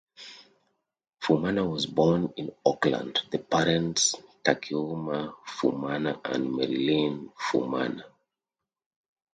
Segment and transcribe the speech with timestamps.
[1.21, 8.05] Fuemana was born in Auckland, to parents Takiula Fuemana and Merelyn Fuemana.